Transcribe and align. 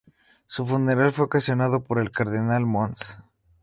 Su 0.47 0.65
funeral 0.65 1.11
fue 1.11 1.25
oficiado 1.25 1.83
por 1.83 1.99
el 2.01 2.09
cardenal 2.09 2.65
Mons. 2.65 3.19